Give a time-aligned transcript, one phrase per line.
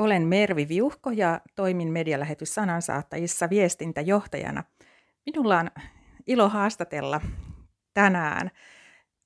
[0.00, 4.64] Olen Mervi Viuhko ja toimin medialähetys sanansaattajissa viestintäjohtajana.
[5.26, 5.70] Minulla on
[6.26, 7.20] ilo haastatella
[7.94, 8.50] tänään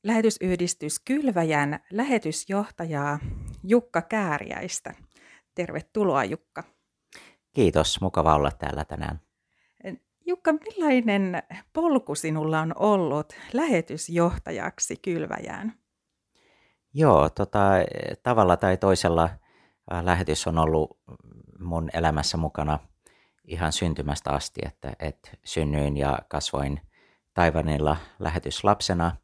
[0.03, 3.19] lähetysyhdistys Kylväjän lähetysjohtajaa
[3.65, 4.95] Jukka Kääriäistä.
[5.55, 6.65] Tervetuloa Jukka.
[7.53, 9.21] Kiitos, mukava olla täällä tänään.
[10.27, 15.73] Jukka, millainen polku sinulla on ollut lähetysjohtajaksi Kylväjään?
[16.95, 17.71] Joo, tota,
[18.23, 19.31] tavalla tai toisella
[20.03, 20.99] lähetys on ollut
[21.59, 22.79] mun elämässä mukana
[23.45, 26.81] ihan syntymästä asti, että, että synnyin ja kasvoin
[27.35, 29.17] Taivanilla lähetyslapsena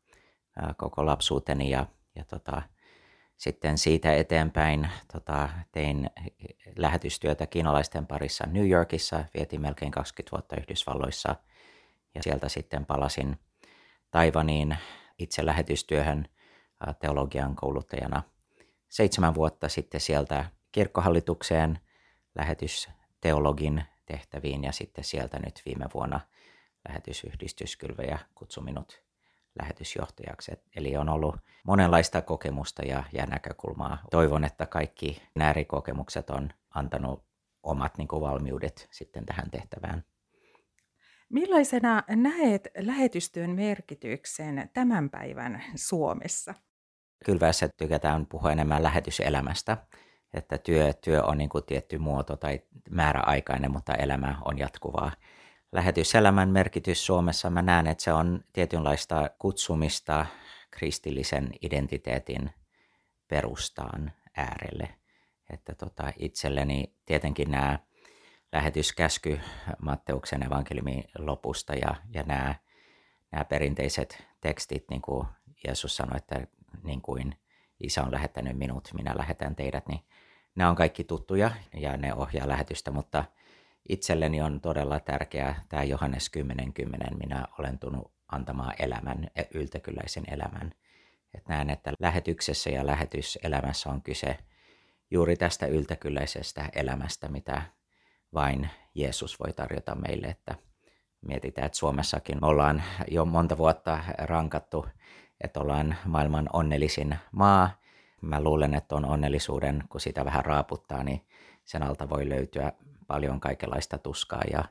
[0.76, 2.62] koko lapsuuteni ja, ja tota,
[3.36, 6.10] sitten siitä eteenpäin tota, tein
[6.76, 11.36] lähetystyötä kiinalaisten parissa New Yorkissa, vietin melkein 20 vuotta Yhdysvalloissa
[12.14, 13.38] ja sieltä sitten palasin
[14.10, 14.76] Taivaniin
[15.18, 16.28] itse lähetystyöhön
[17.00, 18.22] teologian kouluttajana
[18.90, 21.78] seitsemän vuotta sitten sieltä kirkkohallitukseen
[22.34, 26.20] lähetysteologin tehtäviin ja sitten sieltä nyt viime vuonna
[26.88, 29.02] lähetysyhdistyskylväjä kutsui minut
[29.58, 30.52] lähetysjohtajaksi.
[30.76, 33.98] Eli on ollut monenlaista kokemusta ja, ja näkökulmaa.
[34.10, 37.24] Toivon, että kaikki nämä eri kokemukset on antanut
[37.62, 40.04] omat niin kuin, valmiudet sitten tähän tehtävään.
[41.28, 46.54] Millaisena näet lähetystyön merkityksen tämän päivän Suomessa?
[47.24, 49.76] Kylvässä tykätään puhua enemmän lähetyselämästä,
[50.34, 55.12] että työ, työ on niin kuin tietty muoto tai määräaikainen, mutta elämä on jatkuvaa
[55.72, 60.26] lähetyselämän merkitys Suomessa, mä näen, että se on tietynlaista kutsumista
[60.70, 62.50] kristillisen identiteetin
[63.28, 64.88] perustaan äärelle.
[65.50, 67.78] Että tota, itselleni tietenkin nämä
[68.52, 69.40] lähetyskäsky
[69.82, 72.54] Matteuksen evankeliumin lopusta ja, ja nämä,
[73.32, 75.26] nämä perinteiset tekstit, niin kuin
[75.66, 76.46] Jeesus sanoi, että
[76.82, 77.34] niin kuin
[77.80, 80.00] isä on lähettänyt minut, minä lähetän teidät, niin
[80.54, 83.24] nämä on kaikki tuttuja ja ne ohjaa lähetystä, mutta–
[83.88, 87.16] itselleni on todella tärkeää tämä Johannes 10.10.
[87.16, 90.72] Minä olen tullut antamaan elämän, e, yltäkylläisen elämän.
[91.34, 94.38] Et näen, että lähetyksessä ja lähetyselämässä on kyse
[95.10, 97.62] juuri tästä yltäkylläisestä elämästä, mitä
[98.34, 100.26] vain Jeesus voi tarjota meille.
[100.26, 100.54] Että
[101.20, 104.86] mietitään, että Suomessakin ollaan jo monta vuotta rankattu,
[105.40, 107.70] että ollaan maailman onnellisin maa.
[108.20, 111.26] Mä luulen, että on onnellisuuden, kun sitä vähän raaputtaa, niin
[111.64, 112.72] sen alta voi löytyä
[113.06, 114.64] paljon kaikenlaista tuskaa ja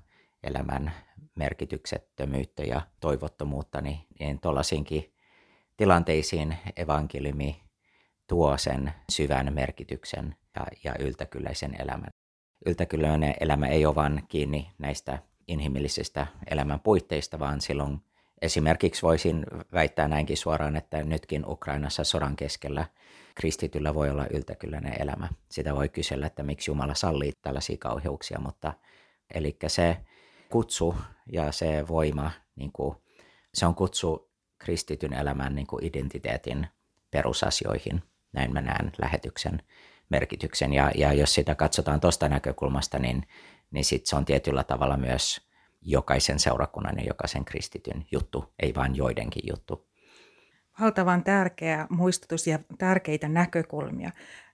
[0.44, 0.92] elämän
[1.36, 5.14] merkityksettömyyttä ja toivottomuutta, niin, niin tuollaisinkin
[5.78, 7.64] tilanteisiin evankeliumi
[8.28, 12.10] tuo sen syvän merkityksen ja, ja yltäkylläisen elämän.
[12.66, 18.02] Yltäkylläinen elämä ei ole vain kiinni näistä inhimillisistä elämän puitteista, vaan silloin
[18.42, 22.86] esimerkiksi voisin väittää näinkin suoraan, että nytkin Ukrainassa sodan keskellä
[23.36, 25.30] kristityllä voi olla yltäkylläinen elämä.
[25.50, 28.74] Sitä voi kysellä, että miksi Jumala sallii tällaisia kauheuksia, mutta
[29.34, 29.98] eli se
[30.50, 30.96] kutsu
[31.32, 32.96] ja se voima, niin kuin,
[33.54, 36.68] se on kutsu kristityn elämän niin kuin identiteetin
[37.12, 38.04] perusasioihin.
[38.34, 39.64] Näin mä näen lähetyksen
[40.10, 40.74] merkityksen.
[40.74, 43.28] Ja, ja jos sitä katsotaan tuosta näkökulmasta, niin,
[43.72, 45.49] niin sit se on tietyllä tavalla myös
[45.82, 49.90] jokaisen seurakunnan ja jokaisen kristityn juttu, ei vain joidenkin juttu
[50.82, 54.12] valtavan tärkeä muistutus ja tärkeitä näkökulmia.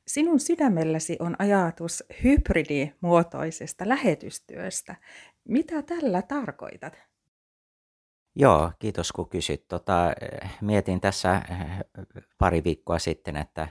[0.07, 4.95] Sinun sydämelläsi on ajatus hybridimuotoisesta lähetystyöstä.
[5.47, 6.97] Mitä tällä tarkoitat?
[8.35, 9.67] Joo, kiitos kun kysyt.
[9.67, 10.13] Tota,
[10.61, 11.41] mietin tässä
[12.37, 13.67] pari viikkoa sitten, että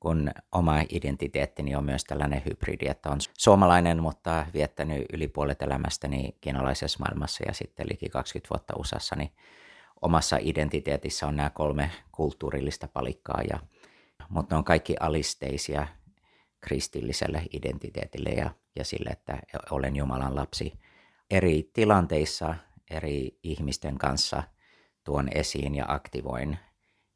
[0.00, 6.36] kun oma identiteettini on myös tällainen hybridi, että on suomalainen, mutta viettänyt yli puolet elämästäni
[6.40, 9.32] kiinalaisessa maailmassa ja sitten liki 20 vuotta USAssa, niin
[10.02, 13.58] omassa identiteetissä on nämä kolme kulttuurillista palikkaa, ja,
[14.28, 15.86] mutta ne on kaikki alisteisia
[16.60, 19.38] kristilliselle identiteetille ja, ja sille, että
[19.70, 20.72] olen Jumalan lapsi.
[21.30, 22.54] Eri tilanteissa,
[22.90, 24.42] eri ihmisten kanssa
[25.04, 26.58] tuon esiin ja aktivoin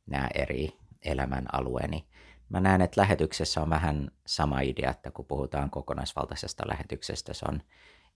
[0.06, 2.06] nämä eri elämän alueeni.
[2.54, 7.62] Mä näen, että lähetyksessä on vähän sama idea, että kun puhutaan kokonaisvaltaisesta lähetyksestä, se on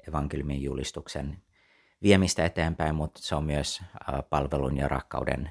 [0.08, 1.42] evankeliumin julistuksen
[2.02, 3.82] viemistä eteenpäin, mutta se on myös
[4.30, 5.50] palvelun ja rakkauden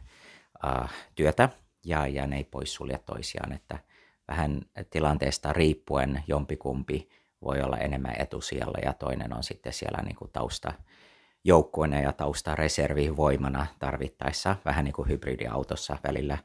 [1.15, 1.49] työtä
[1.85, 3.79] ja, ja ne ei poissulje toisiaan, että
[4.27, 7.09] vähän tilanteesta riippuen jompikumpi
[7.41, 10.73] voi olla enemmän etusijalla ja toinen on sitten siellä niin kuin tausta
[11.43, 16.37] joukkueena ja tausta reservivoimana tarvittaessa, vähän niin kuin hybridiautossa välillä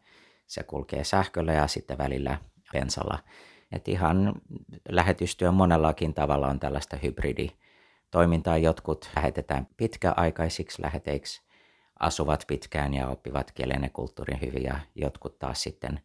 [0.52, 2.38] se kulkee sähköllä ja sitten välillä
[2.72, 3.19] bensalla.
[3.72, 4.32] Et ihan
[4.88, 7.49] lähetystyö monellakin tavalla on tällaista hybridi
[8.10, 8.58] toimintaa.
[8.58, 11.43] Jotkut lähetetään pitkäaikaisiksi läheteiksi,
[12.00, 16.00] asuvat pitkään ja oppivat kielen ja kulttuurin hyvin ja jotkut taas sitten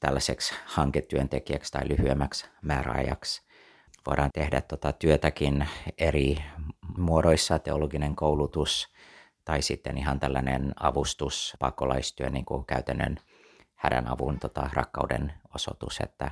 [0.00, 3.42] tällaiseksi hanketyöntekijäksi tai lyhyemmäksi määräajaksi
[4.06, 6.36] voidaan tehdä tota työtäkin eri
[6.96, 8.88] muodoissa, teologinen koulutus
[9.44, 13.16] tai sitten ihan tällainen avustus, pakolaistyö, niin kuin käytännön
[13.84, 16.30] hädänavun tota, rakkauden osoitus, että,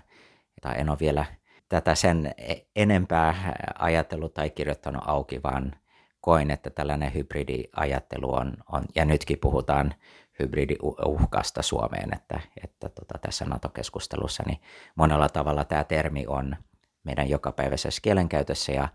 [0.57, 1.25] että en ole vielä
[1.69, 5.73] tätä sen e-, enempää ajatellut tai kirjoittanut auki, vaan
[6.21, 9.95] koin, että tällainen hybridiajattelu on, on ja nytkin puhutaan
[10.39, 14.61] hybridiuhkasta Suomeen, että, että tota, tässä NATO-keskustelussa niin
[14.95, 16.57] monella tavalla tämä termi on
[17.05, 18.89] meidän jokapäiväisessä kielenkäytössä ja,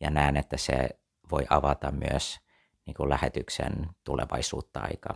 [0.00, 0.88] ja näen, että se
[1.30, 2.40] voi avata myös
[2.86, 5.14] niin kuin lähetyksen tulevaisuutta aika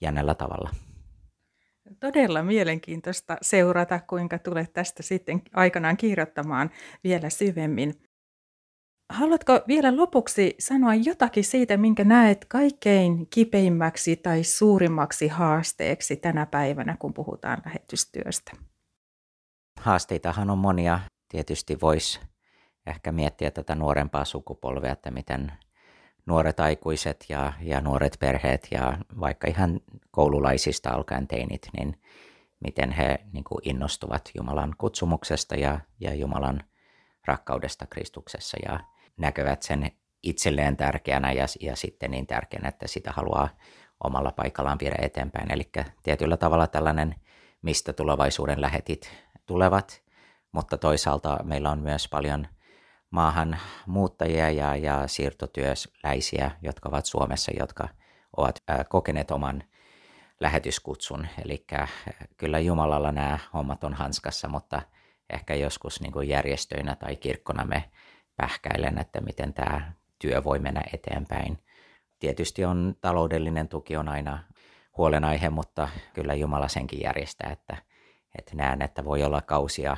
[0.00, 0.70] jännällä tavalla.
[2.00, 6.70] Todella mielenkiintoista seurata, kuinka tulet tästä sitten aikanaan kirjoittamaan
[7.04, 7.94] vielä syvemmin.
[9.12, 16.96] Haluatko vielä lopuksi sanoa jotakin siitä, minkä näet kaikkein kipeimmäksi tai suurimmaksi haasteeksi tänä päivänä,
[16.98, 18.52] kun puhutaan lähetystyöstä?
[19.80, 21.00] Haasteitahan on monia.
[21.28, 22.20] Tietysti voisi
[22.86, 25.52] ehkä miettiä tätä nuorempaa sukupolvea, että miten
[26.26, 29.80] nuoret aikuiset ja, ja nuoret perheet ja vaikka ihan
[30.10, 32.00] koululaisista alkaen teinit, niin
[32.64, 36.60] miten he niin kuin innostuvat Jumalan kutsumuksesta ja, ja Jumalan
[37.26, 38.80] rakkaudesta Kristuksessa ja
[39.16, 39.92] näkevät sen
[40.22, 43.48] itselleen tärkeänä ja, ja sitten niin tärkeänä, että sitä haluaa
[44.04, 45.52] omalla paikallaan viedä eteenpäin.
[45.52, 45.70] Eli
[46.02, 47.14] tietyllä tavalla tällainen,
[47.62, 49.12] mistä tulevaisuuden lähetit
[49.46, 50.02] tulevat,
[50.52, 52.46] mutta toisaalta meillä on myös paljon
[53.10, 57.88] maahan muuttajia ja, ja siirtotyöläisiä, jotka ovat Suomessa, jotka
[58.36, 59.62] ovat kokeneet oman
[60.40, 61.26] lähetyskutsun.
[61.44, 61.66] Eli
[62.36, 64.82] kyllä Jumalalla nämä hommat on hanskassa, mutta
[65.30, 67.90] ehkä joskus niin kuin järjestöinä tai kirkkona me
[68.36, 71.58] pähkäilen, että miten tämä työ voi mennä eteenpäin.
[72.18, 74.38] Tietysti on taloudellinen tuki on aina
[74.96, 77.76] huolenaihe, mutta kyllä Jumala senkin järjestää, että,
[78.38, 79.96] että näen, että voi olla kausia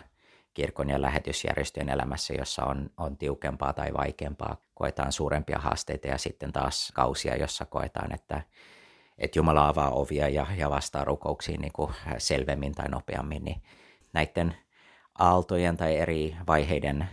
[0.59, 6.53] kirkon ja lähetysjärjestöjen elämässä, jossa on, on tiukempaa tai vaikeampaa, koetaan suurempia haasteita ja sitten
[6.53, 8.43] taas kausia, jossa koetaan, että,
[9.19, 13.63] että Jumala avaa ovia ja, ja vastaa rukouksiin niin kuin selvemmin tai nopeammin, niin
[14.13, 14.57] näiden
[15.19, 17.09] aaltojen tai eri vaiheiden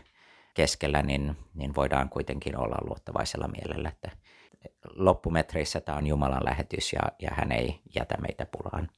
[0.54, 4.12] keskellä, niin, niin voidaan kuitenkin olla luottavaisella mielellä, että
[4.96, 8.90] loppumetreissä tämä on Jumalan lähetys ja, ja hän ei jätä meitä pulaan.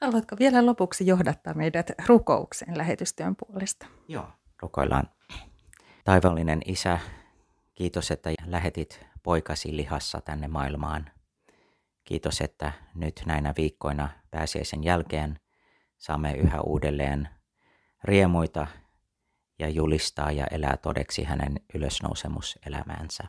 [0.00, 3.86] Haluatko vielä lopuksi johdattaa meidät rukoukseen lähetystyön puolesta?
[4.08, 4.28] Joo,
[4.62, 5.10] rukoillaan.
[6.04, 6.98] Taivallinen Isä,
[7.74, 11.10] kiitos, että lähetit poikasi lihassa tänne maailmaan.
[12.04, 15.40] Kiitos, että nyt näinä viikkoina pääsiäisen jälkeen
[15.98, 17.28] saamme yhä uudelleen
[18.04, 18.66] riemuita
[19.58, 23.24] ja julistaa ja elää todeksi hänen ylösnousemuselämäänsä.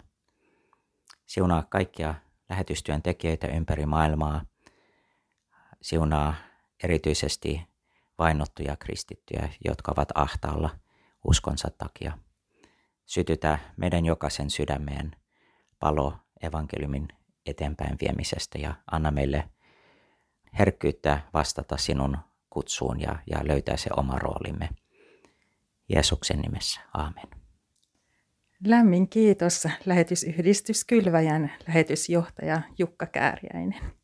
[1.25, 2.15] Siunaa kaikkia
[2.50, 4.45] lähetystyön tekijöitä ympäri maailmaa.
[5.81, 6.33] Siunaa
[6.83, 7.62] erityisesti
[8.19, 10.69] vainottuja kristittyjä, jotka ovat ahtaalla
[11.28, 12.18] uskonsa takia.
[13.06, 15.12] Sytytä meidän jokaisen sydämeen
[15.80, 17.07] palo evankeliumin
[17.45, 19.50] eteenpäin viemisestä ja anna meille
[20.60, 22.18] herkkyyttä vastata sinun
[22.50, 24.69] kutsuun ja, ja löytää se oma roolimme.
[25.89, 26.81] Jeesuksen nimessä.
[26.94, 27.28] Aamen.
[28.66, 34.00] Lämmin kiitos lähetysyhdistys Kylväjän lähetysjohtaja Jukka Kääriäinen.